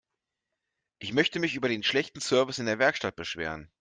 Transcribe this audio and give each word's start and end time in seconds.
Ich 0.97 1.13
möchte 1.13 1.39
mich 1.39 1.53
über 1.53 1.69
den 1.69 1.83
schlechten 1.83 2.21
Service 2.21 2.57
in 2.57 2.65
der 2.65 2.79
Werkstatt 2.79 3.15
beschweren. 3.15 3.69